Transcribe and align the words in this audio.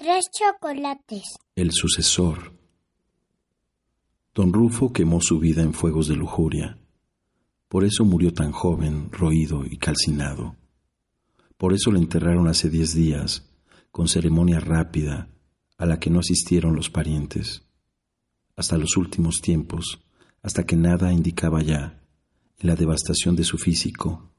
Tres 0.00 0.30
chocolates. 0.30 1.24
El 1.56 1.72
sucesor. 1.72 2.52
Don 4.32 4.52
Rufo 4.52 4.92
quemó 4.92 5.20
su 5.20 5.40
vida 5.40 5.62
en 5.62 5.74
fuegos 5.74 6.06
de 6.06 6.14
lujuria. 6.14 6.78
Por 7.66 7.84
eso 7.84 8.04
murió 8.04 8.32
tan 8.32 8.52
joven, 8.52 9.10
roído 9.10 9.64
y 9.66 9.76
calcinado. 9.76 10.54
Por 11.56 11.72
eso 11.72 11.90
le 11.90 11.98
enterraron 11.98 12.46
hace 12.46 12.70
diez 12.70 12.94
días, 12.94 13.50
con 13.90 14.06
ceremonia 14.06 14.60
rápida, 14.60 15.30
a 15.76 15.84
la 15.84 15.98
que 15.98 16.10
no 16.10 16.20
asistieron 16.20 16.76
los 16.76 16.90
parientes. 16.90 17.64
Hasta 18.54 18.78
los 18.78 18.96
últimos 18.96 19.40
tiempos, 19.40 19.98
hasta 20.42 20.64
que 20.64 20.76
nada 20.76 21.12
indicaba 21.12 21.60
ya, 21.60 22.00
en 22.60 22.68
la 22.68 22.76
devastación 22.76 23.34
de 23.34 23.42
su 23.42 23.58
físico, 23.58 24.30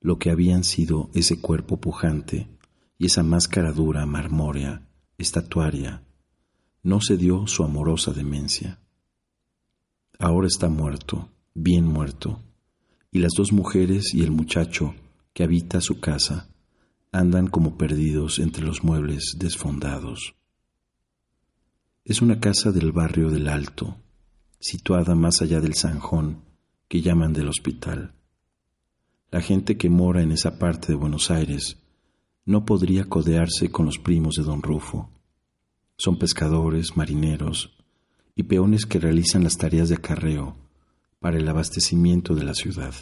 lo 0.00 0.18
que 0.18 0.30
habían 0.30 0.64
sido 0.64 1.10
ese 1.12 1.38
cuerpo 1.38 1.78
pujante 1.78 2.48
y 2.96 3.04
esa 3.06 3.22
máscara 3.22 3.72
dura, 3.72 4.06
marmórea, 4.06 4.88
estatuaria, 5.22 6.02
no 6.82 7.00
se 7.00 7.16
dio 7.16 7.46
su 7.46 7.64
amorosa 7.64 8.12
demencia. 8.12 8.78
Ahora 10.18 10.46
está 10.46 10.68
muerto, 10.68 11.30
bien 11.54 11.84
muerto, 11.86 12.40
y 13.10 13.20
las 13.20 13.32
dos 13.36 13.52
mujeres 13.52 14.14
y 14.14 14.22
el 14.22 14.30
muchacho 14.30 14.94
que 15.32 15.44
habita 15.44 15.80
su 15.80 16.00
casa 16.00 16.48
andan 17.12 17.46
como 17.46 17.76
perdidos 17.76 18.38
entre 18.38 18.64
los 18.64 18.82
muebles 18.84 19.36
desfondados. 19.38 20.34
Es 22.04 22.22
una 22.22 22.40
casa 22.40 22.72
del 22.72 22.90
barrio 22.90 23.30
del 23.30 23.48
Alto, 23.48 23.96
situada 24.58 25.14
más 25.14 25.42
allá 25.42 25.60
del 25.60 25.74
Zanjón 25.74 26.42
que 26.88 27.00
llaman 27.00 27.32
del 27.32 27.48
hospital. 27.48 28.14
La 29.30 29.40
gente 29.40 29.76
que 29.76 29.88
mora 29.88 30.22
en 30.22 30.32
esa 30.32 30.58
parte 30.58 30.88
de 30.88 30.94
Buenos 30.94 31.30
Aires 31.30 31.81
no 32.44 32.64
podría 32.64 33.04
codearse 33.04 33.70
con 33.70 33.86
los 33.86 33.98
primos 33.98 34.34
de 34.36 34.42
don 34.42 34.62
Rufo. 34.62 35.10
Son 35.96 36.18
pescadores, 36.18 36.96
marineros 36.96 37.76
y 38.34 38.44
peones 38.44 38.86
que 38.86 38.98
realizan 38.98 39.44
las 39.44 39.58
tareas 39.58 39.88
de 39.88 39.96
acarreo 39.96 40.56
para 41.20 41.38
el 41.38 41.48
abastecimiento 41.48 42.34
de 42.34 42.44
la 42.44 42.54
ciudad. 42.54 42.94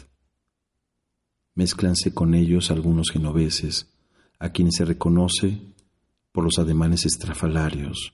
Mézclanse 1.55 2.13
con 2.13 2.33
ellos 2.35 2.69
algunos 2.71 3.09
genoveses, 3.11 3.91
a 4.39 4.49
quienes 4.51 4.75
se 4.75 4.85
reconoce 4.85 5.61
por 6.31 6.43
los 6.43 6.57
ademanes 6.59 7.05
estrafalarios. 7.05 8.13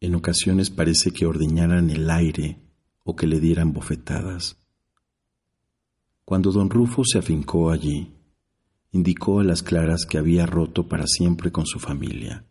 En 0.00 0.14
ocasiones 0.14 0.70
parece 0.70 1.12
que 1.12 1.26
ordeñaran 1.26 1.90
el 1.90 2.10
aire 2.10 2.58
o 3.04 3.14
que 3.14 3.26
le 3.26 3.40
dieran 3.40 3.72
bofetadas. 3.72 4.56
Cuando 6.24 6.50
don 6.50 6.70
Rufo 6.70 7.04
se 7.04 7.18
afincó 7.18 7.70
allí, 7.70 8.12
indicó 8.92 9.40
a 9.40 9.44
las 9.44 9.62
claras 9.62 10.04
que 10.06 10.18
había 10.18 10.46
roto 10.46 10.86
para 10.86 11.06
siempre 11.06 11.50
con 11.50 11.66
su 11.66 11.78
familia. 11.78 12.44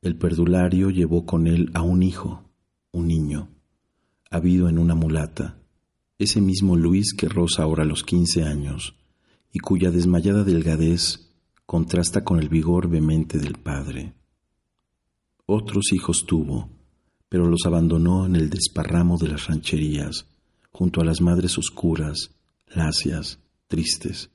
El 0.00 0.16
perdulario 0.16 0.90
llevó 0.90 1.26
con 1.26 1.48
él 1.48 1.70
a 1.74 1.82
un 1.82 2.02
hijo, 2.02 2.44
un 2.92 3.08
niño, 3.08 3.48
habido 4.30 4.68
en 4.68 4.78
una 4.78 4.94
mulata, 4.94 5.58
ese 6.18 6.40
mismo 6.40 6.76
Luis 6.76 7.12
que 7.12 7.28
roza 7.28 7.64
ahora 7.64 7.84
los 7.84 8.04
quince 8.04 8.44
años 8.44 8.94
y 9.52 9.58
cuya 9.58 9.90
desmayada 9.90 10.44
delgadez 10.44 11.30
contrasta 11.66 12.22
con 12.24 12.38
el 12.38 12.48
vigor 12.48 12.88
vehemente 12.88 13.38
del 13.38 13.54
padre. 13.54 14.14
Otros 15.46 15.92
hijos 15.92 16.26
tuvo, 16.26 16.70
pero 17.28 17.46
los 17.46 17.66
abandonó 17.66 18.26
en 18.26 18.36
el 18.36 18.50
desparramo 18.50 19.18
de 19.18 19.28
las 19.28 19.46
rancherías, 19.46 20.26
junto 20.70 21.00
a 21.00 21.04
las 21.04 21.20
madres 21.20 21.58
oscuras, 21.58 22.30
lacias, 22.68 23.40
tristes. 23.66 24.30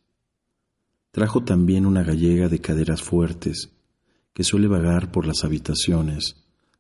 Trajo 1.11 1.43
también 1.43 1.85
una 1.85 2.03
gallega 2.03 2.47
de 2.47 2.59
caderas 2.59 3.01
fuertes, 3.01 3.73
que 4.33 4.45
suele 4.45 4.67
vagar 4.67 5.11
por 5.11 5.27
las 5.27 5.43
habitaciones, 5.43 6.37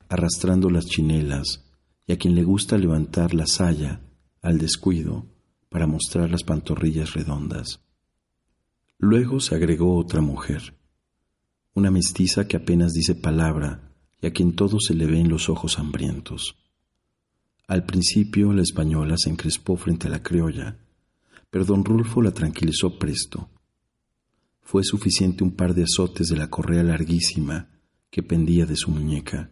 arrastrando 0.07 0.69
las 0.69 0.85
chinelas, 0.85 1.65
y 2.07 2.13
a 2.13 2.17
quien 2.17 2.35
le 2.35 2.43
gusta 2.43 2.77
levantar 2.77 3.33
la 3.33 3.45
saya 3.45 3.99
al 4.41 4.57
descuido 4.57 5.25
para 5.67 5.85
mostrar 5.85 6.29
las 6.31 6.43
pantorrillas 6.43 7.13
redondas. 7.13 7.81
Luego 8.97 9.41
se 9.41 9.55
agregó 9.55 9.97
otra 9.97 10.21
mujer, 10.21 10.75
una 11.73 11.91
mestiza 11.91 12.47
que 12.47 12.55
apenas 12.55 12.93
dice 12.93 13.15
palabra 13.15 13.91
y 14.21 14.27
a 14.27 14.31
quien 14.31 14.55
todo 14.55 14.77
se 14.79 14.93
le 14.93 15.07
ve 15.07 15.19
en 15.19 15.29
los 15.29 15.49
ojos 15.49 15.77
hambrientos. 15.77 16.55
Al 17.67 17.85
principio 17.85 18.53
la 18.53 18.61
española 18.61 19.15
se 19.17 19.29
encrespó 19.29 19.75
frente 19.75 20.07
a 20.07 20.09
la 20.09 20.23
criolla, 20.23 20.77
pero 21.49 21.65
don 21.65 21.83
Rulfo 21.83 22.21
la 22.21 22.31
tranquilizó 22.31 22.97
presto 22.97 23.49
fue 24.61 24.83
suficiente 24.83 25.43
un 25.43 25.51
par 25.51 25.73
de 25.73 25.83
azotes 25.83 26.27
de 26.27 26.37
la 26.37 26.49
correa 26.49 26.83
larguísima 26.83 27.69
que 28.09 28.23
pendía 28.23 28.65
de 28.65 28.75
su 28.75 28.91
muñeca. 28.91 29.49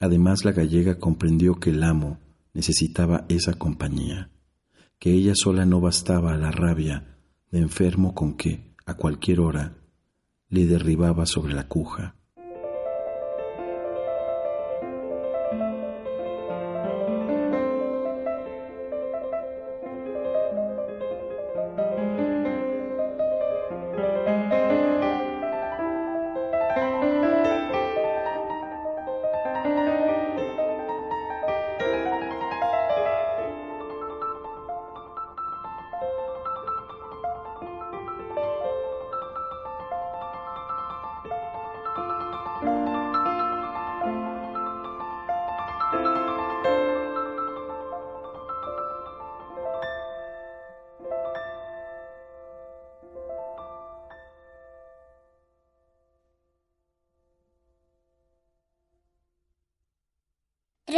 Además 0.00 0.44
la 0.44 0.52
gallega 0.52 0.98
comprendió 0.98 1.54
que 1.54 1.70
el 1.70 1.82
amo 1.82 2.18
necesitaba 2.52 3.24
esa 3.28 3.54
compañía, 3.54 4.30
que 4.98 5.12
ella 5.12 5.32
sola 5.34 5.64
no 5.64 5.80
bastaba 5.80 6.34
a 6.34 6.38
la 6.38 6.50
rabia 6.50 7.18
de 7.50 7.60
enfermo 7.60 8.14
con 8.14 8.36
que, 8.36 8.74
a 8.84 8.94
cualquier 8.94 9.40
hora, 9.40 9.76
le 10.48 10.66
derribaba 10.66 11.26
sobre 11.26 11.54
la 11.54 11.68
cuja. 11.68 12.15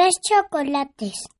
Tres 0.08 0.20
chocolates. 0.22 1.37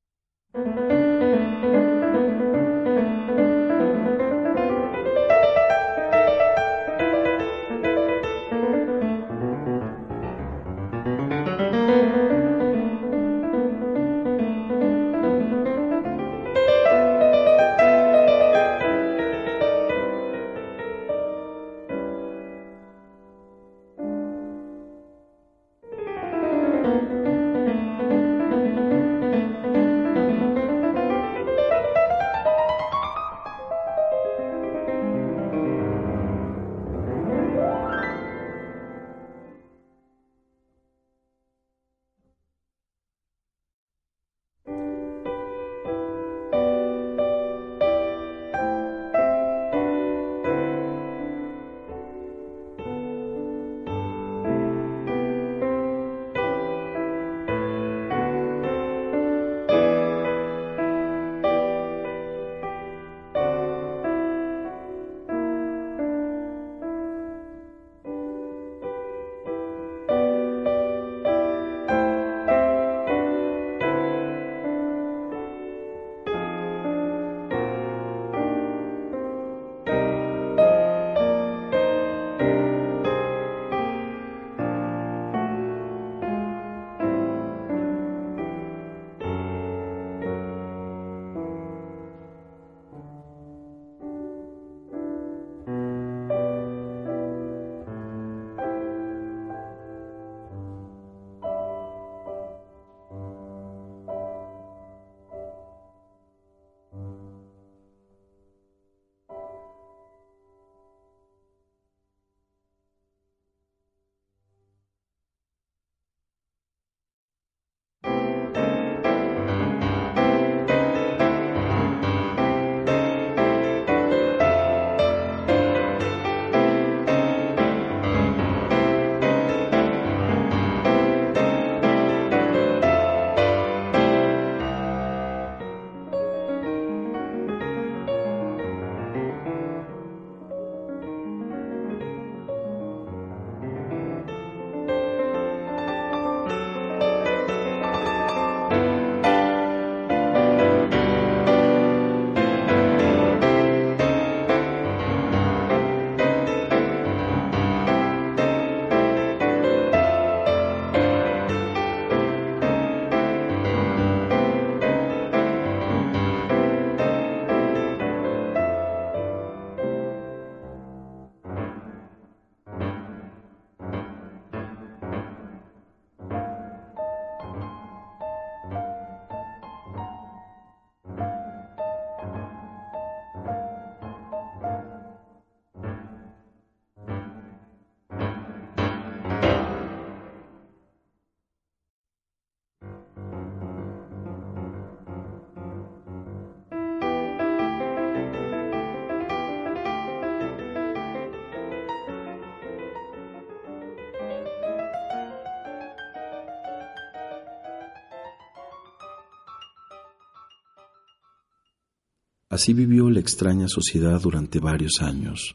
Así 212.59 212.73
vivió 212.73 213.09
la 213.09 213.21
extraña 213.21 213.69
sociedad 213.69 214.21
durante 214.21 214.59
varios 214.59 215.01
años. 215.01 215.55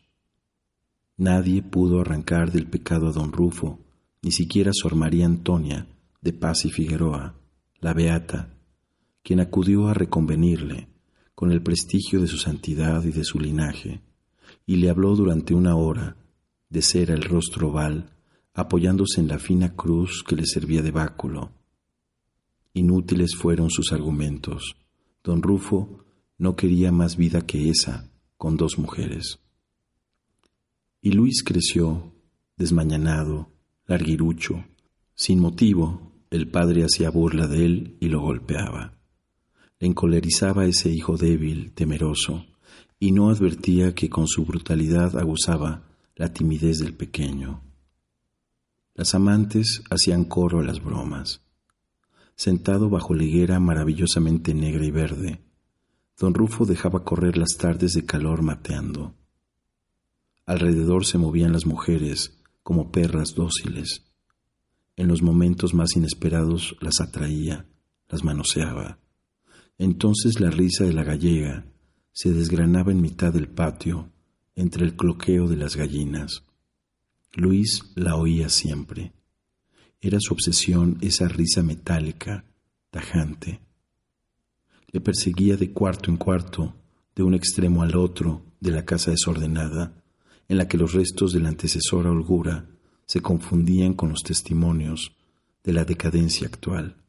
Nadie 1.17 1.61
pudo 1.61 2.00
arrancar 2.00 2.50
del 2.53 2.69
pecado 2.69 3.09
a 3.09 3.11
don 3.11 3.33
Rufo, 3.33 3.81
ni 4.21 4.31
siquiera 4.31 4.71
Sor 4.73 4.95
María 4.95 5.25
Antonia 5.25 5.85
de 6.21 6.31
Paz 6.31 6.63
y 6.63 6.69
Figueroa, 6.69 7.35
la 7.81 7.94
beata, 7.94 8.53
quien 9.21 9.41
acudió 9.41 9.89
a 9.89 9.94
reconvenirle 9.94 10.88
con 11.35 11.51
el 11.51 11.61
prestigio 11.61 12.21
de 12.21 12.27
su 12.27 12.38
santidad 12.38 13.03
y 13.03 13.11
de 13.11 13.25
su 13.25 13.38
linaje, 13.38 14.00
y 14.65 14.77
le 14.77 14.89
habló 14.89 15.13
durante 15.13 15.53
una 15.53 15.75
hora 15.75 16.15
de 16.69 16.81
cera 16.81 17.15
el 17.15 17.23
rostro 17.23 17.67
oval, 17.67 18.11
apoyándose 18.53 19.19
en 19.19 19.27
la 19.27 19.39
fina 19.39 19.75
cruz 19.75 20.23
que 20.25 20.38
le 20.38 20.45
servía 20.45 20.81
de 20.81 20.91
báculo. 20.91 21.51
Inútiles 22.73 23.35
fueron 23.35 23.69
sus 23.69 23.91
argumentos. 23.91 24.77
Don 25.21 25.41
Rufo 25.41 26.02
no 26.44 26.57
quería 26.57 26.92
más 26.92 27.16
vida 27.16 27.45
que 27.45 27.69
esa 27.69 28.12
con 28.36 28.57
dos 28.57 28.78
mujeres. 28.78 29.40
Y 31.01 31.13
Luis 31.13 31.42
creció, 31.42 32.13
desmañanado, 32.57 33.54
larguirucho. 33.88 34.66
Sin 35.16 35.40
motivo, 35.40 36.12
el 36.31 36.50
padre 36.50 36.84
hacía 36.84 37.10
burla 37.10 37.48
de 37.48 37.66
él 37.66 37.98
y 38.01 38.10
lo 38.10 38.19
golpeaba. 38.19 38.98
Le 39.80 39.88
encolerizaba 39.88 40.66
ese 40.66 40.90
hijo 40.90 41.16
débil, 41.16 41.72
temeroso, 41.72 42.46
y 43.00 43.13
no 43.13 43.30
advertía 43.30 43.96
que 43.96 44.10
con 44.10 44.28
su 44.28 44.44
brutalidad 44.44 45.18
aguzaba 45.18 45.88
la 46.18 46.34
timidez 46.34 46.80
del 46.80 46.94
pequeño. 46.94 47.62
Las 48.96 49.16
amantes 49.16 49.81
hacían 49.89 50.25
coro 50.25 50.60
a 50.60 50.63
las 50.63 50.84
bromas. 50.84 51.41
Sentado 52.36 52.89
bajo 52.89 53.13
la 53.13 53.24
higuera 53.24 53.62
maravillosamente 53.62 54.53
negra 54.53 54.86
y 54.86 54.91
verde, 54.91 55.39
don 56.17 56.34
Rufo 56.34 56.65
dejaba 56.65 57.03
correr 57.03 57.38
las 57.38 57.58
tardes 57.58 57.93
de 57.93 58.05
calor 58.05 58.41
mateando. 58.41 59.13
Alrededor 60.46 61.05
se 61.05 61.17
movían 61.17 61.53
las 61.53 61.65
mujeres 61.65 62.38
como 62.63 62.91
perras 62.91 63.34
dóciles. 63.36 64.03
En 64.96 65.08
los 65.08 65.22
momentos 65.22 65.74
más 65.74 65.96
inesperados 65.96 66.75
las 66.82 67.01
atraía, 67.01 67.65
las 68.10 68.24
manoseaba. 68.24 69.00
Entonces 69.77 70.39
la 70.39 70.50
risa 70.50 70.84
de 70.84 70.93
la 70.93 71.03
gallega 71.03 71.65
se 72.12 72.32
desgranaba 72.32 72.91
en 72.91 73.01
mitad 73.01 73.34
del 73.34 73.48
patio, 73.48 74.12
entre 74.55 74.86
el 74.86 74.96
cloqueo 74.96 75.48
de 75.48 75.58
las 75.58 75.75
gallinas. 75.75 76.43
Luis 77.34 77.91
la 77.96 78.15
oía 78.15 78.50
siempre. 78.50 79.13
Era 80.00 80.20
su 80.20 80.34
obsesión 80.34 80.98
esa 81.01 81.27
risa 81.27 81.63
metálica, 81.63 82.46
tajante. 82.91 83.62
Le 84.93 85.01
perseguía 85.01 85.57
de 85.57 85.73
cuarto 85.73 86.09
en 86.09 86.17
cuarto, 86.17 86.75
de 87.15 87.23
un 87.23 87.33
extremo 87.33 87.83
al 87.83 87.97
otro 87.97 88.45
de 88.62 88.71
la 88.71 88.85
casa 88.85 89.12
desordenada, 89.12 90.01
en 90.47 90.57
la 90.57 90.67
que 90.67 90.77
los 90.77 90.93
restos 90.93 91.33
de 91.33 91.41
la 91.41 91.50
antecesora 91.50 92.12
holgura 92.12 92.69
se 93.05 93.19
confundían 93.19 93.93
con 93.93 94.09
los 94.09 94.23
testimonios 94.23 95.15
de 95.63 95.73
la 95.73 95.83
decadencia 95.83 96.47
actual. 96.47 97.02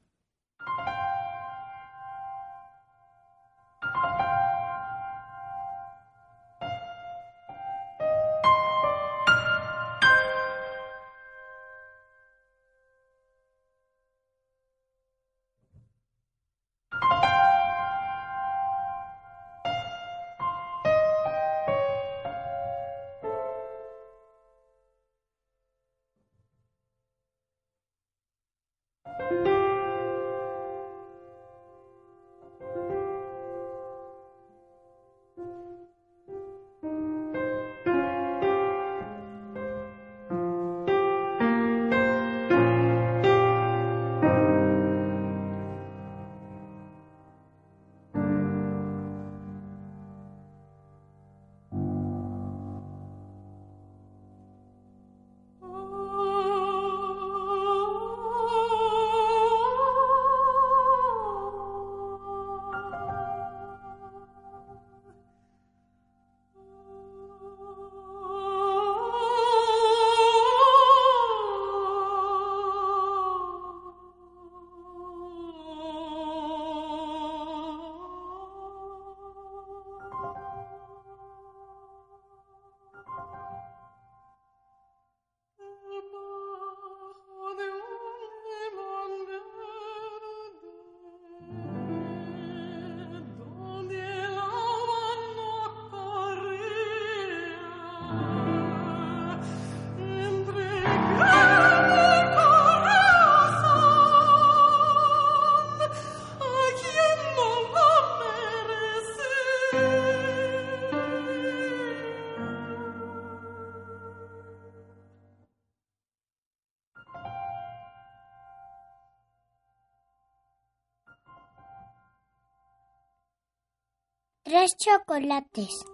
Tres 124.45 124.77
chocolates. 124.77 125.87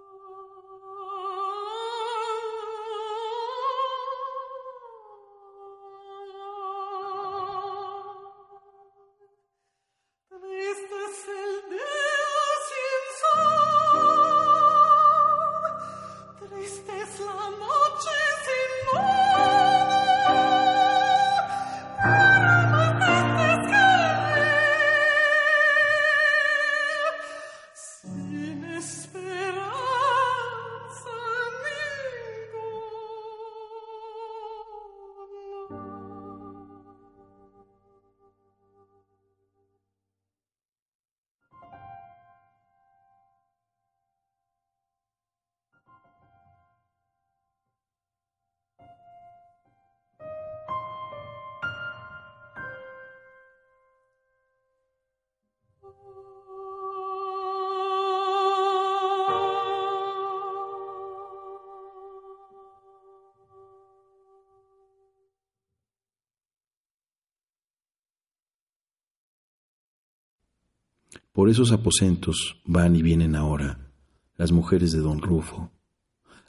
Por 71.33 71.49
esos 71.49 71.71
aposentos 71.71 72.61
van 72.65 72.95
y 72.95 73.01
vienen 73.01 73.35
ahora, 73.35 73.91
las 74.35 74.51
mujeres 74.51 74.91
de 74.91 74.99
don 74.99 75.21
Rufo, 75.21 75.71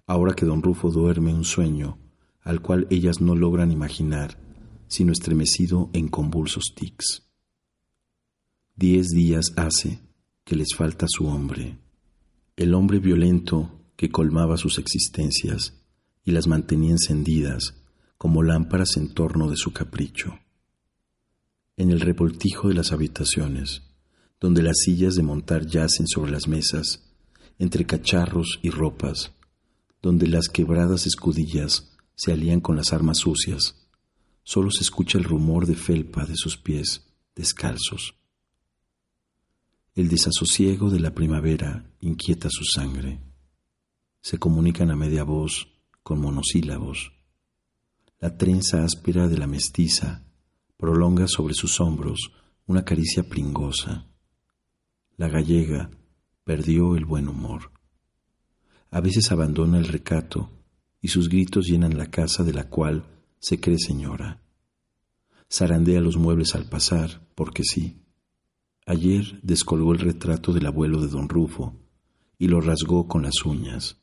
ahora 0.07 0.35
que 0.35 0.45
don 0.45 0.63
Rufo 0.63 0.91
duerme 0.91 1.33
un 1.33 1.45
sueño 1.45 1.99
al 2.43 2.61
cual 2.61 2.89
ellas 2.91 3.21
no 3.21 3.37
logran 3.37 3.71
imaginar, 3.71 4.37
sino 4.89 5.13
estremecido 5.13 5.91
en 5.93 6.09
convulsos 6.09 6.75
tics. 6.75 7.23
Diez 8.75 9.09
días 9.09 9.53
hace 9.57 10.01
que 10.45 10.57
les 10.57 10.75
falta 10.75 11.07
su 11.09 11.27
hombre, 11.27 11.79
el 12.57 12.75
hombre 12.75 12.99
violento 12.99 13.71
que 13.97 14.11
colmaba 14.11 14.57
sus 14.57 14.79
existencias 14.79 15.81
y 16.25 16.33
las 16.33 16.49
mantenía 16.49 16.91
encendidas 16.91 17.81
como 18.19 18.43
lámparas 18.43 18.97
en 18.97 19.15
torno 19.15 19.49
de 19.49 19.57
su 19.57 19.73
capricho. 19.73 20.39
En 21.77 21.91
el 21.91 22.01
revoltijo 22.01 22.69
de 22.69 22.75
las 22.75 22.93
habitaciones, 22.93 23.92
donde 24.43 24.61
las 24.61 24.79
sillas 24.81 25.15
de 25.15 25.23
montar 25.23 25.69
yacen 25.69 26.09
sobre 26.09 26.33
las 26.33 26.49
mesas, 26.49 27.01
entre 27.61 27.87
cacharros 27.87 28.59
y 28.61 28.71
ropas, 28.71 29.31
donde 30.03 30.27
las 30.27 30.49
quebradas 30.49 31.07
escudillas 31.07 31.97
se 32.17 32.33
alían 32.33 32.61
con 32.61 32.75
las 32.75 32.93
armas 32.93 33.19
sucias, 33.19 33.87
solo 34.43 34.73
se 34.73 34.81
escucha 34.83 35.17
el 35.17 35.23
rumor 35.23 35.67
de 35.67 35.77
felpa 35.77 36.27
de 36.27 36.35
sus 36.35 36.57
pies 36.57 37.07
descalzos. 37.37 38.17
El 39.95 40.09
desasosiego 40.09 40.91
de 40.91 40.99
la 40.99 41.15
primavera 41.15 41.89
inquieta 42.01 42.49
su 42.51 42.65
sangre. 42.65 43.21
Se 44.23 44.39
comunican 44.39 44.91
a 44.91 44.97
media 44.97 45.23
voz 45.23 45.69
con 46.03 46.21
monosílabos. 46.21 47.13
La 48.19 48.37
trenza 48.37 48.83
áspera 48.83 49.29
de 49.29 49.39
la 49.39 49.47
mestiza 49.47 50.25
prolonga 50.77 51.29
sobre 51.29 51.55
sus 51.55 51.79
hombros 51.79 52.33
una 52.67 52.85
caricia 52.85 53.23
pringosa. 53.23 54.09
La 55.23 55.29
gallega 55.29 55.89
perdió 56.43 56.97
el 56.97 57.05
buen 57.05 57.29
humor. 57.29 57.71
A 58.91 59.01
veces 59.01 59.31
abandona 59.31 59.79
el 59.79 59.87
recato 59.87 60.51
y 61.01 61.07
sus 61.07 61.29
gritos 61.29 61.69
llenan 61.69 61.97
la 61.97 62.11
casa 62.11 62.43
de 62.43 62.53
la 62.53 62.69
cual 62.69 63.05
se 63.39 63.61
cree 63.61 63.79
señora. 63.79 64.43
Zarandea 65.49 66.01
los 66.01 66.17
muebles 66.17 66.57
al 66.57 66.69
pasar, 66.69 67.25
porque 67.37 67.63
sí. 67.63 68.03
Ayer 68.85 69.39
descolgó 69.45 69.93
el 69.93 70.01
retrato 70.01 70.53
del 70.53 70.67
abuelo 70.67 71.01
de 71.01 71.07
don 71.07 71.29
Rufo 71.29 71.77
y 72.37 72.49
lo 72.49 72.61
rasgó 72.61 73.07
con 73.07 73.23
las 73.23 73.45
uñas. 73.45 74.03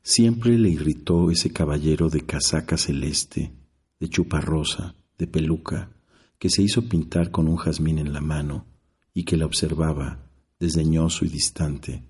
Siempre 0.00 0.56
le 0.56 0.70
irritó 0.70 1.30
ese 1.30 1.52
caballero 1.52 2.08
de 2.08 2.22
casaca 2.22 2.78
celeste, 2.78 3.52
de 4.00 4.08
chupa 4.08 4.40
rosa, 4.40 4.94
de 5.18 5.26
peluca, 5.26 5.90
que 6.38 6.48
se 6.48 6.62
hizo 6.62 6.88
pintar 6.88 7.30
con 7.30 7.46
un 7.46 7.56
jazmín 7.56 7.98
en 7.98 8.14
la 8.14 8.22
mano 8.22 8.77
y 9.18 9.24
que 9.24 9.36
la 9.36 9.46
observaba, 9.46 10.30
desdeñoso 10.60 11.24
y 11.24 11.28
distante, 11.28 12.04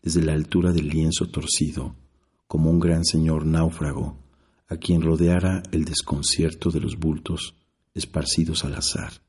desde 0.00 0.22
la 0.22 0.32
altura 0.32 0.70
del 0.70 0.90
lienzo 0.90 1.26
torcido, 1.26 1.96
como 2.46 2.70
un 2.70 2.78
gran 2.78 3.04
señor 3.04 3.44
náufrago 3.44 4.16
a 4.68 4.76
quien 4.76 5.02
rodeara 5.02 5.64
el 5.72 5.84
desconcierto 5.84 6.70
de 6.70 6.78
los 6.78 7.00
bultos 7.00 7.56
esparcidos 7.94 8.64
al 8.64 8.76
azar. 8.76 9.24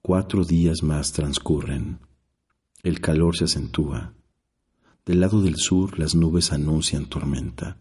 Cuatro 0.00 0.44
días 0.44 0.82
más 0.82 1.12
transcurren. 1.12 2.00
El 2.82 3.00
calor 3.00 3.36
se 3.36 3.44
acentúa. 3.44 4.14
Del 5.06 5.20
lado 5.20 5.42
del 5.42 5.58
sur 5.58 5.96
las 5.96 6.16
nubes 6.16 6.50
anuncian 6.50 7.06
tormenta. 7.06 7.80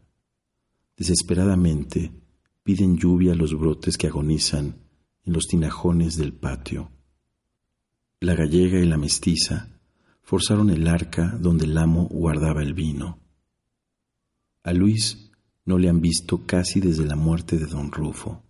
Desesperadamente 0.96 2.12
piden 2.62 2.96
lluvia 2.96 3.34
los 3.34 3.58
brotes 3.58 3.98
que 3.98 4.06
agonizan 4.06 4.76
en 5.24 5.34
los 5.34 5.48
tinajones 5.48 6.16
del 6.16 6.32
patio. 6.32 6.92
La 8.24 8.36
gallega 8.36 8.80
y 8.80 8.86
la 8.86 8.98
mestiza 8.98 9.68
forzaron 10.22 10.70
el 10.70 10.88
arca 10.88 11.36
donde 11.40 11.66
el 11.66 11.76
amo 11.76 12.08
guardaba 12.08 12.62
el 12.62 12.76
vino. 12.76 13.20
A 14.62 14.74
Luis 14.74 15.32
no 15.66 15.80
le 15.80 15.90
han 15.90 16.02
visto 16.02 16.46
casi 16.46 16.80
desde 16.80 17.04
la 17.04 17.16
muerte 17.16 17.58
de 17.58 17.66
don 17.66 17.92
Rufo. 17.92 18.44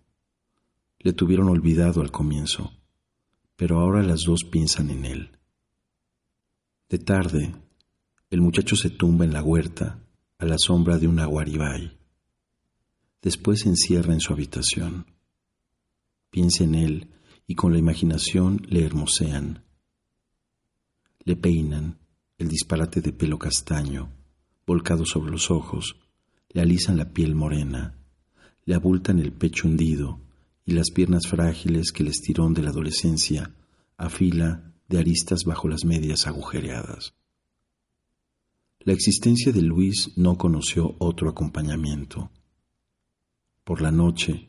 Le 0.98 1.14
tuvieron 1.14 1.48
olvidado 1.48 2.02
al 2.02 2.10
comienzo, 2.10 2.70
pero 3.56 3.80
ahora 3.80 4.02
las 4.02 4.24
dos 4.26 4.40
piensan 4.44 4.90
en 4.90 5.06
él. 5.06 5.38
De 6.90 6.98
tarde, 6.98 7.54
el 8.28 8.42
muchacho 8.42 8.76
se 8.76 8.90
tumba 8.90 9.24
en 9.24 9.32
la 9.32 9.42
huerta 9.42 10.04
a 10.36 10.44
la 10.44 10.56
sombra 10.58 10.98
de 10.98 11.08
un 11.08 11.18
aguaribay. 11.18 11.98
Después 13.22 13.60
se 13.60 13.70
encierra 13.70 14.12
en 14.12 14.20
su 14.20 14.34
habitación. 14.34 15.06
Piensa 16.28 16.62
en 16.62 16.74
él 16.74 17.08
y 17.52 17.54
con 17.54 17.70
la 17.70 17.78
imaginación 17.78 18.62
le 18.70 18.82
hermosean. 18.82 19.62
Le 21.22 21.36
peinan 21.36 21.98
el 22.38 22.48
disparate 22.48 23.02
de 23.02 23.12
pelo 23.12 23.38
castaño, 23.38 24.10
volcado 24.66 25.04
sobre 25.04 25.32
los 25.32 25.50
ojos, 25.50 25.96
le 26.48 26.62
alisan 26.62 26.96
la 26.96 27.12
piel 27.12 27.34
morena, 27.34 27.98
le 28.64 28.74
abultan 28.74 29.18
el 29.18 29.34
pecho 29.34 29.68
hundido 29.68 30.18
y 30.64 30.72
las 30.72 30.90
piernas 30.92 31.26
frágiles 31.28 31.92
que 31.92 32.02
el 32.02 32.08
estirón 32.08 32.54
de 32.54 32.62
la 32.62 32.70
adolescencia 32.70 33.54
afila 33.98 34.72
de 34.88 35.00
aristas 35.00 35.44
bajo 35.44 35.68
las 35.68 35.84
medias 35.84 36.26
agujereadas. 36.26 37.12
La 38.80 38.94
existencia 38.94 39.52
de 39.52 39.60
Luis 39.60 40.16
no 40.16 40.38
conoció 40.38 40.96
otro 41.00 41.28
acompañamiento. 41.28 42.30
Por 43.62 43.82
la 43.82 43.92
noche, 43.92 44.48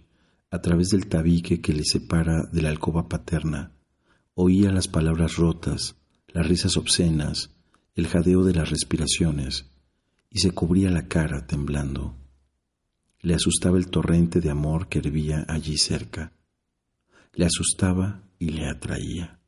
a 0.54 0.62
través 0.62 0.90
del 0.90 1.08
tabique 1.08 1.62
que 1.62 1.74
le 1.74 1.84
separa 1.84 2.44
de 2.44 2.62
la 2.62 2.70
alcoba 2.70 3.10
paterna, 3.10 3.72
oía 4.36 4.72
las 4.72 4.88
palabras 4.88 5.38
rotas, 5.38 5.96
las 6.28 6.48
risas 6.48 6.78
obscenas, 6.78 7.50
el 7.96 8.06
jadeo 8.06 8.44
de 8.44 8.54
las 8.54 8.70
respiraciones, 8.70 9.72
y 10.30 10.42
se 10.42 10.52
cubría 10.52 10.92
la 10.92 11.08
cara 11.08 11.48
temblando. 11.48 12.16
Le 13.22 13.34
asustaba 13.34 13.80
el 13.80 13.88
torrente 13.88 14.42
de 14.42 14.52
amor 14.52 14.90
que 14.90 15.00
hervía 15.00 15.44
allí 15.48 15.76
cerca. 15.76 16.34
Le 17.34 17.48
asustaba 17.48 18.22
y 18.38 18.50
le 18.50 18.68
atraía, 18.68 19.40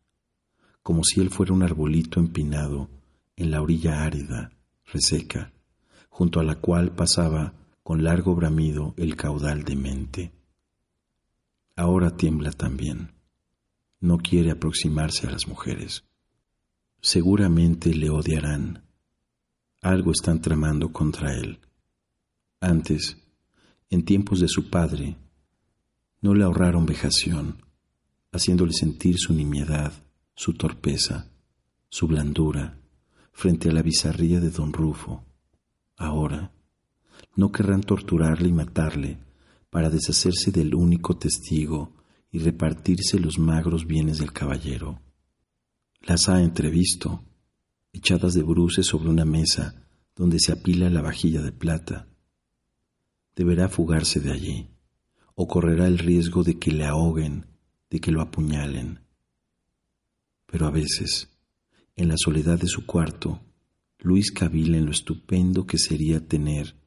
como 0.81 1.03
si 1.03 1.21
él 1.21 1.29
fuera 1.29 1.53
un 1.53 1.61
arbolito 1.61 2.19
empinado 2.19 2.89
en 3.35 3.51
la 3.51 3.61
orilla 3.61 4.03
árida, 4.03 4.53
reseca, 4.91 5.53
junto 6.09 6.39
a 6.39 6.43
la 6.43 6.55
cual 6.55 6.95
pasaba 6.95 7.53
con 7.83 8.03
largo 8.03 8.33
bramido 8.33 8.95
el 8.97 9.15
caudal 9.15 9.63
de 9.65 9.75
mente. 9.75 10.34
Ahora 11.75 12.15
tiembla 12.15 12.51
también. 12.51 13.11
No 13.99 14.17
quiere 14.17 14.51
aproximarse 14.51 15.27
a 15.27 15.31
las 15.31 15.47
mujeres. 15.47 16.03
Seguramente 17.01 17.93
le 17.93 18.09
odiarán 18.09 18.85
algo 19.85 20.11
están 20.11 20.41
tramando 20.41 20.91
contra 20.91 21.37
él. 21.37 21.59
Antes, 22.59 23.17
en 23.91 24.03
tiempos 24.03 24.39
de 24.39 24.47
su 24.47 24.71
padre, 24.71 25.15
no 26.21 26.33
le 26.33 26.43
ahorraron 26.43 26.87
vejación, 26.87 27.63
haciéndole 28.31 28.73
sentir 28.73 29.17
su 29.19 29.35
nimiedad, 29.35 29.93
su 30.33 30.53
torpeza, 30.53 31.29
su 31.87 32.07
blandura, 32.07 32.79
frente 33.31 33.69
a 33.69 33.73
la 33.73 33.83
bizarría 33.83 34.39
de 34.39 34.49
don 34.49 34.73
Rufo. 34.73 35.23
Ahora, 35.97 36.51
no 37.35 37.51
querrán 37.51 37.81
torturarle 37.81 38.49
y 38.49 38.53
matarle 38.53 39.19
para 39.75 39.89
deshacerse 39.89 40.51
del 40.51 40.73
único 40.73 41.17
testigo 41.17 41.97
y 42.31 42.39
repartirse 42.39 43.19
los 43.19 43.37
magros 43.37 43.85
bienes 43.85 44.19
del 44.19 44.31
caballero. 44.31 45.01
Las 45.99 46.29
ha 46.29 46.41
entrevisto, 46.41 47.25
echadas 47.91 48.35
de 48.35 48.43
bruces 48.43 48.85
sobre 48.85 49.09
una 49.09 49.25
mesa 49.25 49.85
donde 50.15 50.39
se 50.39 50.53
apila 50.53 50.89
la 50.89 51.01
vajilla 51.01 51.41
de 51.41 51.51
plata. 51.51 52.07
Deberá 53.35 53.67
fugarse 53.67 54.21
de 54.21 54.31
allí, 54.31 54.69
o 55.35 55.45
correrá 55.45 55.87
el 55.87 55.97
riesgo 55.97 56.43
de 56.43 56.57
que 56.57 56.71
le 56.71 56.85
ahoguen, 56.85 57.45
de 57.89 57.99
que 57.99 58.13
lo 58.13 58.21
apuñalen. 58.21 59.01
Pero 60.45 60.67
a 60.67 60.71
veces, 60.71 61.27
en 61.97 62.07
la 62.07 62.15
soledad 62.17 62.57
de 62.57 62.67
su 62.67 62.85
cuarto, 62.85 63.41
Luis 63.99 64.31
cavila 64.31 64.77
en 64.77 64.85
lo 64.85 64.91
estupendo 64.91 65.65
que 65.65 65.77
sería 65.77 66.25
tener 66.25 66.77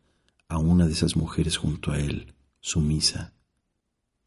a 0.49 0.57
una 0.57 0.87
de 0.87 0.95
esas 0.95 1.17
mujeres 1.17 1.59
junto 1.59 1.93
a 1.93 1.99
él, 1.99 2.33
sumisa, 2.69 3.35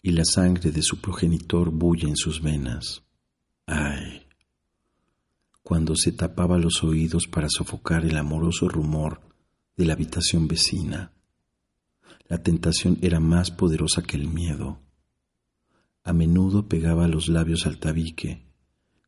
y 0.01 0.11
la 0.11 0.25
sangre 0.25 0.71
de 0.71 0.81
su 0.81 0.99
progenitor 0.99 1.69
bulle 1.69 2.07
en 2.07 2.17
sus 2.17 2.41
venas. 2.41 3.03
¡Ay! 3.67 4.21
cuando 5.71 5.95
se 5.95 6.11
tapaba 6.11 6.57
los 6.57 6.83
oídos 6.83 7.27
para 7.27 7.47
sofocar 7.49 8.05
el 8.05 8.17
amoroso 8.17 8.67
rumor 8.67 9.21
de 9.77 9.85
la 9.85 9.93
habitación 9.93 10.47
vecina. 10.47 11.13
La 12.27 12.43
tentación 12.43 12.97
era 13.01 13.19
más 13.19 13.51
poderosa 13.51 14.01
que 14.01 14.17
el 14.17 14.27
miedo. 14.27 14.79
A 16.03 16.13
menudo 16.13 16.67
pegaba 16.67 17.07
los 17.07 17.29
labios 17.29 17.65
al 17.67 17.77
tabique, 17.77 18.47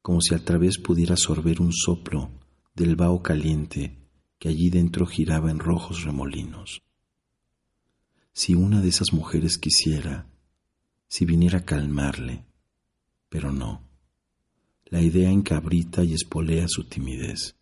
como 0.01 0.21
si 0.21 0.35
a 0.35 0.39
través 0.39 0.77
pudiera 0.77 1.17
sorber 1.17 1.59
un 1.59 1.73
soplo 1.73 2.29
del 2.75 2.95
vaho 2.95 3.21
caliente 3.21 3.97
que 4.37 4.49
allí 4.49 4.69
dentro 4.69 5.05
giraba 5.05 5.51
en 5.51 5.59
rojos 5.59 6.03
remolinos. 6.03 6.81
Si 8.33 8.55
una 8.55 8.81
de 8.81 8.89
esas 8.89 9.13
mujeres 9.13 9.57
quisiera, 9.57 10.27
si 11.07 11.25
viniera 11.25 11.59
a 11.59 11.65
calmarle, 11.65 12.45
pero 13.29 13.51
no 13.51 13.93
la 14.93 15.01
idea 15.01 15.31
encabrita 15.31 16.03
y 16.03 16.13
espolea 16.13 16.67
su 16.67 16.83
timidez. 16.83 17.55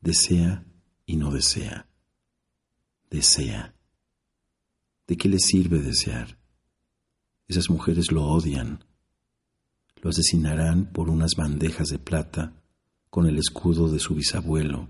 Desea 0.00 0.64
y 1.04 1.16
no 1.16 1.30
desea. 1.30 1.86
Desea. 3.10 3.74
¿De 5.06 5.18
qué 5.18 5.28
le 5.28 5.38
sirve 5.38 5.80
desear? 5.80 6.38
Esas 7.46 7.68
mujeres 7.68 8.10
lo 8.10 8.24
odian. 8.24 8.86
Lo 10.00 10.08
asesinarán 10.08 10.86
por 10.86 11.10
unas 11.10 11.32
bandejas 11.36 11.88
de 11.88 11.98
plata 11.98 12.54
con 13.10 13.26
el 13.26 13.38
escudo 13.38 13.90
de 13.90 13.98
su 13.98 14.14
bisabuelo, 14.14 14.88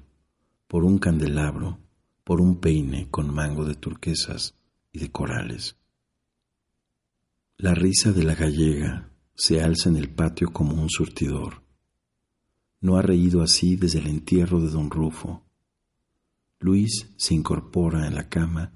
por 0.69 0.85
un 0.85 0.99
candelabro, 0.99 1.81
por 2.23 2.41
un 2.41 2.61
peine 2.61 3.09
con 3.11 3.35
mango 3.35 3.65
de 3.65 3.75
turquesas 3.75 4.55
y 4.93 4.99
de 4.99 5.11
corales. 5.11 5.77
La 7.57 7.75
risa 7.75 8.13
de 8.13 8.23
la 8.23 8.35
gallega 8.35 9.11
se 9.35 9.63
alza 9.63 9.89
en 9.89 9.97
el 9.97 10.11
patio 10.11 10.53
como 10.53 10.75
un 10.75 10.91
surtidor. 10.91 11.63
No 12.81 12.97
ha 12.97 13.03
reído 13.03 13.43
así 13.43 13.77
desde 13.77 14.01
el 14.01 14.09
entierro 14.09 14.61
de 14.61 14.69
don 14.69 14.91
Rufo. 14.91 15.45
Luis 16.59 17.13
se 17.17 17.35
incorpora 17.35 18.07
en 18.07 18.15
la 18.15 18.29
cama 18.29 18.73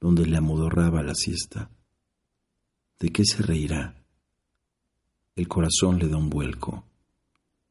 donde 0.00 0.26
le 0.26 0.36
amodorraba 0.36 1.02
la 1.02 1.14
siesta. 1.14 1.70
¿De 2.98 3.10
qué 3.10 3.24
se 3.24 3.42
reirá? 3.42 4.02
El 5.36 5.48
corazón 5.48 5.98
le 5.98 6.08
da 6.08 6.16
un 6.16 6.30
vuelco. 6.30 6.84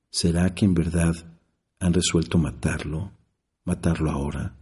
¿Será 0.10 0.54
que 0.54 0.66
en 0.66 0.74
verdad 0.74 1.16
han 1.80 1.94
resuelto 1.94 2.38
matarlo? 2.38 3.12
¿Matarlo 3.64 4.12
ahora? 4.12 4.56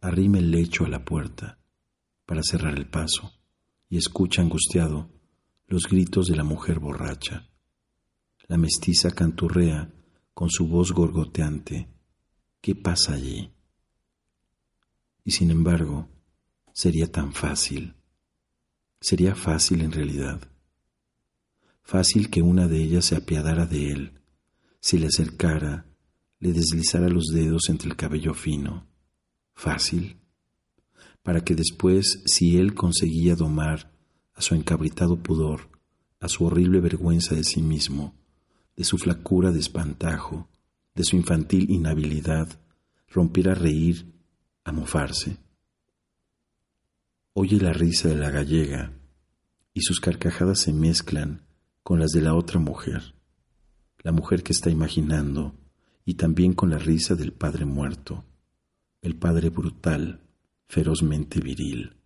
Arrime 0.00 0.38
el 0.38 0.50
lecho 0.50 0.84
a 0.84 0.88
la 0.88 1.04
puerta 1.04 1.58
para 2.28 2.42
cerrar 2.42 2.76
el 2.76 2.86
paso 2.86 3.32
y 3.88 3.96
escucha 3.96 4.42
angustiado 4.42 5.10
los 5.66 5.84
gritos 5.84 6.26
de 6.26 6.36
la 6.36 6.44
mujer 6.44 6.78
borracha. 6.78 7.48
La 8.48 8.58
mestiza 8.58 9.12
canturrea 9.12 9.90
con 10.34 10.50
su 10.50 10.68
voz 10.68 10.92
gorgoteante. 10.92 11.88
¿Qué 12.60 12.74
pasa 12.74 13.14
allí? 13.14 13.50
Y 15.24 15.30
sin 15.30 15.50
embargo, 15.50 16.10
sería 16.74 17.10
tan 17.10 17.32
fácil. 17.32 17.94
Sería 19.00 19.34
fácil 19.34 19.80
en 19.80 19.92
realidad. 19.92 20.50
Fácil 21.80 22.28
que 22.28 22.42
una 22.42 22.68
de 22.68 22.82
ellas 22.82 23.06
se 23.06 23.16
apiadara 23.16 23.64
de 23.64 23.90
él, 23.90 24.20
se 24.80 24.98
le 24.98 25.06
acercara, 25.06 25.86
le 26.40 26.52
deslizara 26.52 27.08
los 27.08 27.28
dedos 27.32 27.70
entre 27.70 27.88
el 27.88 27.96
cabello 27.96 28.34
fino. 28.34 28.86
Fácil. 29.54 30.20
Para 31.28 31.44
que 31.44 31.54
después, 31.54 32.22
si 32.24 32.56
él 32.56 32.72
conseguía 32.72 33.36
domar 33.36 33.92
a 34.32 34.40
su 34.40 34.54
encabritado 34.54 35.22
pudor, 35.22 35.68
a 36.20 36.28
su 36.28 36.46
horrible 36.46 36.80
vergüenza 36.80 37.34
de 37.34 37.44
sí 37.44 37.60
mismo, 37.60 38.14
de 38.74 38.84
su 38.84 38.96
flacura 38.96 39.52
de 39.52 39.58
espantajo, 39.58 40.48
de 40.94 41.04
su 41.04 41.16
infantil 41.16 41.68
inhabilidad, 41.68 42.48
rompiera 43.08 43.52
a 43.52 43.56
reír, 43.56 44.10
a 44.64 44.72
mofarse. 44.72 45.36
Oye 47.34 47.60
la 47.60 47.74
risa 47.74 48.08
de 48.08 48.16
la 48.16 48.30
gallega 48.30 48.94
y 49.74 49.82
sus 49.82 50.00
carcajadas 50.00 50.60
se 50.60 50.72
mezclan 50.72 51.42
con 51.82 52.00
las 52.00 52.12
de 52.12 52.22
la 52.22 52.34
otra 52.34 52.58
mujer, 52.58 53.14
la 53.98 54.12
mujer 54.12 54.42
que 54.42 54.54
está 54.54 54.70
imaginando, 54.70 55.54
y 56.06 56.14
también 56.14 56.54
con 56.54 56.70
la 56.70 56.78
risa 56.78 57.16
del 57.16 57.34
padre 57.34 57.66
muerto, 57.66 58.24
el 59.02 59.14
padre 59.14 59.50
brutal, 59.50 60.22
ferozmente 60.68 61.40
viril. 61.40 61.96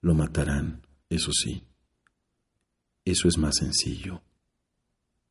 Lo 0.00 0.14
matarán, 0.14 0.86
eso 1.08 1.32
sí. 1.32 1.64
Eso 3.04 3.28
es 3.28 3.38
más 3.38 3.56
sencillo. 3.56 4.22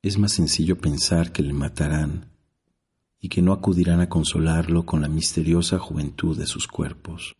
Es 0.01 0.17
más 0.17 0.33
sencillo 0.33 0.77
pensar 0.77 1.31
que 1.31 1.43
le 1.43 1.53
matarán 1.53 2.31
y 3.19 3.29
que 3.29 3.41
no 3.41 3.53
acudirán 3.53 4.01
a 4.01 4.09
consolarlo 4.09 4.85
con 4.85 5.01
la 5.01 5.07
misteriosa 5.07 5.79
juventud 5.79 6.37
de 6.37 6.45
sus 6.45 6.67
cuerpos. 6.67 7.35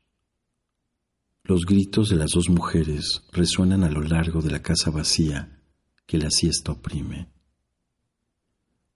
Los 1.43 1.65
gritos 1.65 2.10
de 2.10 2.15
las 2.15 2.32
dos 2.32 2.50
mujeres 2.50 3.24
resuenan 3.32 3.84
a 3.84 3.89
lo 3.89 4.02
largo 4.02 4.41
de 4.41 4.52
la 4.52 4.62
casa 4.62 4.91
vacía 4.91 5.60
que 6.06 6.17
la 6.17 6.30
siesta 6.30 6.72
oprime. 6.72 7.30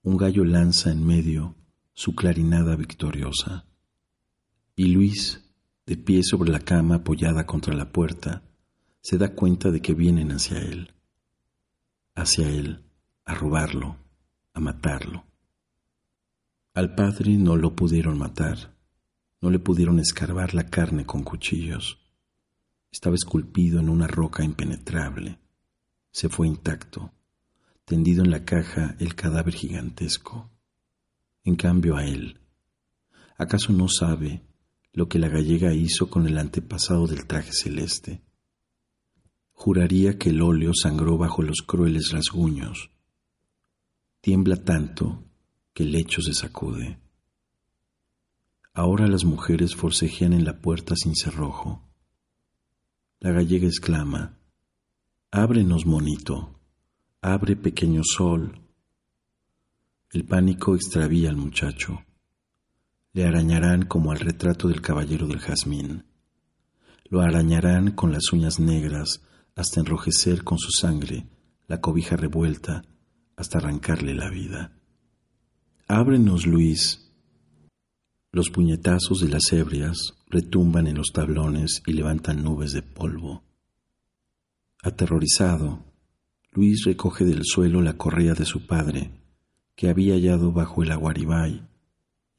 Un 0.04 0.15
gallo 0.15 0.45
lanza 0.45 0.91
en 0.91 1.06
medio 1.06 1.56
su 1.93 2.15
clarinada 2.15 2.76
victoriosa, 2.76 3.65
y 4.76 4.86
Luis, 4.89 5.46
de 5.88 5.97
pie 5.97 6.21
sobre 6.21 6.52
la 6.52 6.60
cama 6.60 6.97
apoyada 6.97 7.47
contra 7.47 7.73
la 7.73 7.91
puerta, 7.91 8.43
se 9.02 9.17
da 9.17 9.34
cuenta 9.34 9.71
de 9.71 9.82
que 9.82 9.95
vienen 9.95 10.32
hacia 10.32 10.60
él, 10.60 10.93
hacia 12.13 12.47
él, 12.47 12.84
a 13.26 13.34
robarlo, 13.34 13.97
a 14.54 14.60
matarlo. 14.60 15.26
Al 16.76 16.93
padre 16.93 17.36
no 17.38 17.56
lo 17.56 17.76
pudieron 17.76 18.19
matar, 18.19 18.76
no 19.41 19.50
le 19.50 19.58
pudieron 19.58 20.00
escarbar 20.00 20.54
la 20.54 20.69
carne 20.69 21.06
con 21.06 21.23
cuchillos 21.23 21.97
estaba 22.91 23.15
esculpido 23.15 23.80
en 23.80 23.89
una 23.89 24.08
roca 24.08 24.43
impenetrable. 24.43 25.39
Se 26.12 26.30
fue 26.30 26.47
intacto, 26.47 27.12
tendido 27.86 28.23
en 28.23 28.32
la 28.32 28.43
caja 28.43 28.95
el 29.00 29.15
cadáver 29.15 29.54
gigantesco. 29.54 30.50
En 31.43 31.56
cambio 31.56 31.95
a 31.95 32.06
él, 32.06 32.39
¿acaso 33.38 33.71
no 33.71 33.88
sabe 33.88 34.41
lo 34.97 35.07
que 35.07 35.19
la 35.19 35.29
gallega 35.29 35.73
hizo 35.73 36.10
con 36.10 36.27
el 36.27 36.38
antepasado 36.38 37.05
del 37.05 37.27
traje 37.27 37.51
celeste? 37.53 38.23
Juraría 39.51 40.17
que 40.17 40.31
el 40.31 40.41
óleo 40.41 40.71
sangró 40.73 41.17
bajo 41.17 41.41
los 41.41 41.62
crueles 41.62 42.12
rasguños. 42.12 42.89
Tiembla 44.21 44.55
tanto 44.57 45.23
que 45.73 45.83
el 45.83 45.91
lecho 45.91 46.21
se 46.21 46.33
sacude. 46.33 46.99
Ahora 48.73 49.07
las 49.07 49.23
mujeres 49.23 49.75
forcejean 49.75 50.33
en 50.33 50.45
la 50.45 50.60
puerta 50.60 50.95
sin 50.95 51.15
cerrojo 51.15 51.88
la 53.19 53.31
gallega 53.31 53.67
exclama, 53.67 54.38
Ábrenos, 55.31 55.86
monito, 55.86 56.60
abre 57.21 57.55
pequeño 57.55 58.01
sol. 58.03 58.62
El 60.12 60.23
pánico 60.23 60.75
extravía 60.75 61.29
al 61.29 61.36
muchacho. 61.36 62.03
Le 63.17 63.25
arañarán 63.25 63.82
como 63.82 64.12
al 64.12 64.19
retrato 64.19 64.67
del 64.67 64.80
caballero 64.80 65.25
del 65.25 65.39
jazmín. 65.39 66.03
Lo 67.10 67.21
arañarán 67.21 67.93
con 67.93 68.12
las 68.12 68.32
uñas 68.32 68.60
negras 68.60 69.23
hasta 69.56 69.80
enrojecer 69.80 70.43
con 70.43 70.60
su 70.60 70.69
sangre 70.69 71.25
la 71.67 71.82
cobija 71.82 72.15
revuelta 72.15 72.84
hasta 73.36 73.58
arrancarle 73.58 74.13
la 74.13 74.30
vida. 74.30 74.77
Ábrenos, 75.88 76.45
Luis, 76.45 77.12
los 78.32 78.51
puñetazos 78.51 79.21
de 79.21 79.30
las 79.30 79.51
ebrias 79.51 80.13
retumban 80.27 80.86
en 80.86 80.97
los 80.97 81.12
tablones 81.12 81.82
y 81.88 81.93
levantan 81.93 82.43
nubes 82.43 82.71
de 82.71 82.84
polvo. 82.84 83.41
Aterrorizado, 84.84 85.84
Luis 86.51 86.86
recoge 86.86 87.25
del 87.25 87.41
suelo 87.45 87.82
la 87.82 87.97
correa 87.97 88.36
de 88.36 88.45
su 88.45 88.67
padre, 88.67 89.10
que 89.75 89.89
había 89.89 90.13
hallado 90.13 90.51
bajo 90.51 90.84
el 90.84 90.91
aguaribay, 90.91 91.67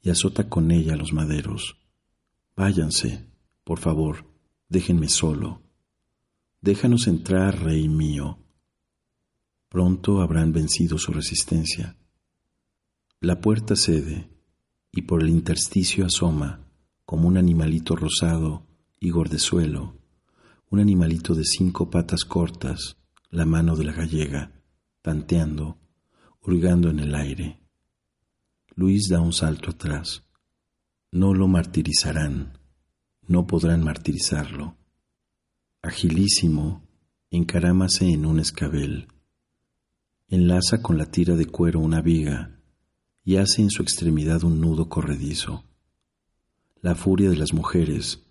y 0.01 0.09
azota 0.09 0.49
con 0.49 0.71
ella 0.71 0.95
los 0.95 1.13
maderos. 1.13 1.77
Váyanse, 2.55 3.25
por 3.63 3.79
favor, 3.79 4.25
déjenme 4.67 5.09
solo. 5.09 5.61
Déjanos 6.61 7.07
entrar, 7.07 7.63
rey 7.63 7.87
mío. 7.87 8.39
Pronto 9.69 10.21
habrán 10.21 10.51
vencido 10.51 10.97
su 10.97 11.11
resistencia. 11.11 11.95
La 13.21 13.39
puerta 13.39 13.75
cede 13.75 14.29
y 14.91 15.03
por 15.03 15.21
el 15.21 15.29
intersticio 15.29 16.05
asoma, 16.05 16.65
como 17.05 17.27
un 17.27 17.37
animalito 17.37 17.95
rosado 17.95 18.65
y 18.99 19.09
gordezuelo, 19.09 19.97
un 20.69 20.79
animalito 20.79 21.33
de 21.35 21.43
cinco 21.43 21.89
patas 21.89 22.25
cortas, 22.25 22.97
la 23.29 23.45
mano 23.45 23.75
de 23.75 23.83
la 23.85 23.93
gallega, 23.93 24.51
tanteando, 25.01 25.77
hurgando 26.41 26.89
en 26.89 26.99
el 26.99 27.15
aire. 27.15 27.59
Luis 28.79 29.09
da 29.09 29.19
un 29.19 29.33
salto 29.33 29.71
atrás. 29.71 30.23
No 31.11 31.33
lo 31.33 31.49
martirizarán, 31.49 32.57
no 33.27 33.45
podrán 33.45 33.83
martirizarlo. 33.83 34.77
Agilísimo, 35.81 36.87
encarámase 37.29 38.09
en 38.09 38.25
un 38.25 38.39
escabel. 38.39 39.09
Enlaza 40.29 40.81
con 40.81 40.97
la 40.97 41.07
tira 41.07 41.35
de 41.35 41.45
cuero 41.47 41.81
una 41.81 41.99
viga 41.99 42.57
y 43.25 43.35
hace 43.35 43.61
en 43.61 43.69
su 43.69 43.81
extremidad 43.81 44.45
un 44.45 44.61
nudo 44.61 44.87
corredizo. 44.87 45.65
La 46.81 46.95
furia 46.95 47.29
de 47.29 47.35
las 47.35 47.51
mujeres 47.53 48.23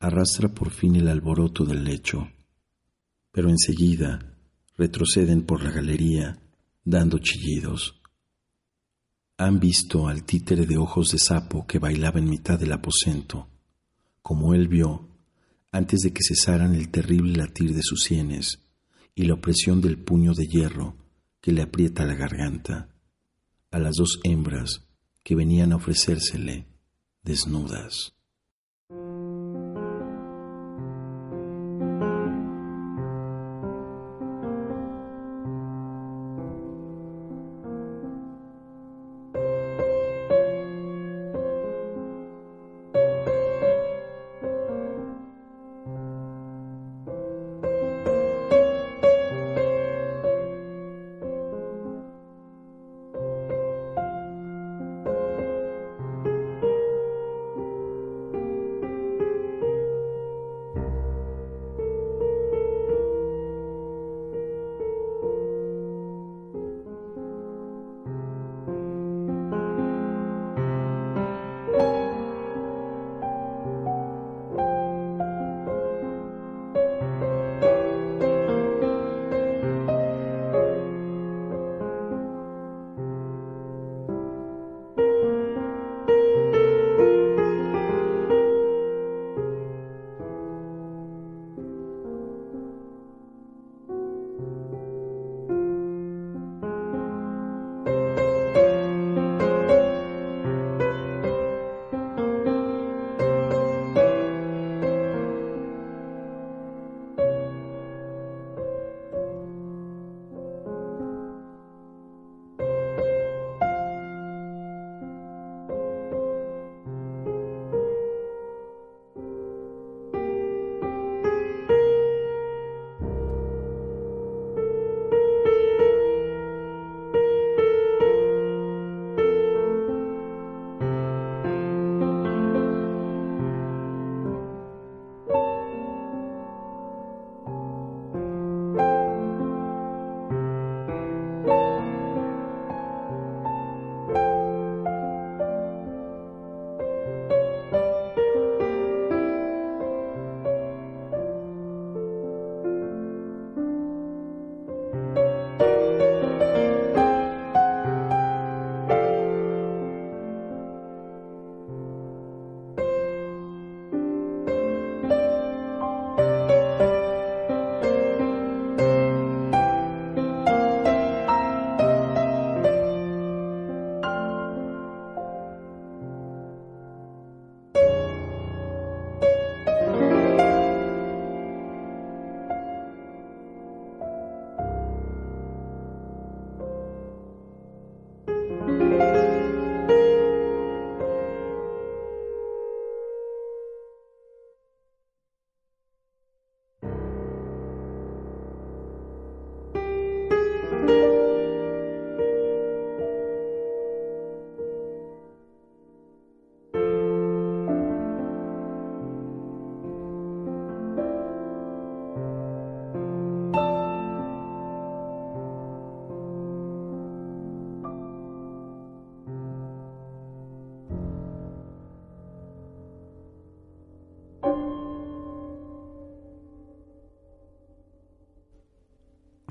arrastra 0.00 0.48
por 0.48 0.70
fin 0.70 0.96
el 0.96 1.06
alboroto 1.06 1.64
del 1.64 1.84
lecho, 1.84 2.28
pero 3.30 3.50
enseguida 3.50 4.34
retroceden 4.76 5.42
por 5.42 5.62
la 5.62 5.70
galería 5.70 6.42
dando 6.84 7.20
chillidos. 7.20 8.01
Han 9.42 9.58
visto 9.58 10.06
al 10.06 10.22
títere 10.22 10.66
de 10.66 10.76
ojos 10.76 11.10
de 11.10 11.18
sapo 11.18 11.66
que 11.66 11.80
bailaba 11.80 12.20
en 12.20 12.30
mitad 12.30 12.60
del 12.60 12.70
aposento, 12.70 13.48
como 14.22 14.54
él 14.54 14.68
vio 14.68 15.08
antes 15.72 16.02
de 16.02 16.12
que 16.12 16.22
cesaran 16.22 16.76
el 16.76 16.90
terrible 16.90 17.36
latir 17.36 17.74
de 17.74 17.82
sus 17.82 18.04
sienes 18.04 18.60
y 19.16 19.24
la 19.24 19.34
opresión 19.34 19.80
del 19.80 19.98
puño 19.98 20.32
de 20.32 20.46
hierro 20.46 20.94
que 21.40 21.50
le 21.50 21.62
aprieta 21.62 22.04
la 22.04 22.14
garganta 22.14 22.94
a 23.72 23.80
las 23.80 23.96
dos 23.96 24.20
hembras 24.22 24.84
que 25.24 25.34
venían 25.34 25.72
a 25.72 25.76
ofrecérsele 25.76 26.68
desnudas. 27.24 28.14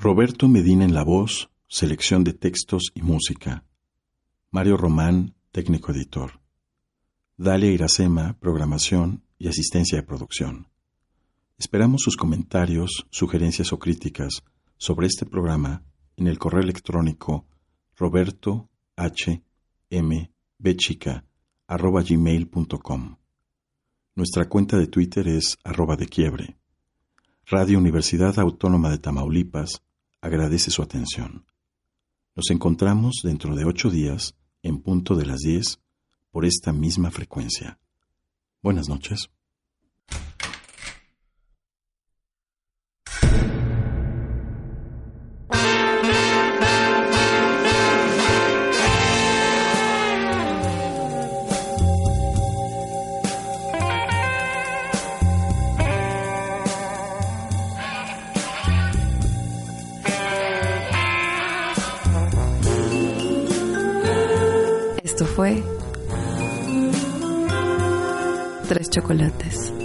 Roberto 0.04 0.48
Medina 0.48 0.84
en 0.84 0.96
la 0.96 1.04
voz, 1.04 1.52
selección 1.68 2.24
de 2.24 2.34
textos 2.34 2.92
y 2.96 3.04
música. 3.04 3.66
Mario 4.50 4.76
Román, 4.76 5.36
técnico 5.52 5.92
editor. 5.92 6.42
Dalia 7.38 7.70
Iracema, 7.70 8.36
programación 8.40 9.24
y 9.38 9.48
asistencia 9.48 10.00
de 10.00 10.04
producción. 10.04 10.70
Esperamos 11.56 12.02
sus 12.02 12.18
comentarios, 12.18 13.06
sugerencias 13.12 13.72
o 13.74 13.78
críticas 13.78 14.42
sobre 14.76 15.06
este 15.06 15.28
programa 15.28 15.84
en 16.18 16.26
el 16.26 16.40
correo 16.40 16.64
electrónico 16.64 17.46
roberto. 17.96 18.72
Nuestra 24.16 24.50
cuenta 24.50 24.78
de 24.80 24.88
Twitter 24.88 25.28
es 25.28 25.60
arroba 25.64 25.96
de 25.96 26.08
quiebre. 26.08 26.58
Radio 27.46 27.78
Universidad 27.78 28.40
Autónoma 28.40 28.90
de 28.90 28.98
Tamaulipas 28.98 29.84
agradece 30.22 30.72
su 30.72 30.82
atención. 30.82 31.46
Nos 32.36 32.50
encontramos 32.50 33.22
dentro 33.24 33.56
de 33.56 33.66
ocho 33.66 33.90
días, 33.90 34.36
en 34.64 34.82
punto 34.82 35.16
de 35.16 35.26
las 35.26 35.40
diez, 35.40 35.82
por 36.30 36.46
esta 36.46 36.72
misma 36.72 37.12
frecuencia. 37.12 37.80
Buenas 38.62 38.88
noches. 38.88 39.30
Chocolates. 68.92 69.81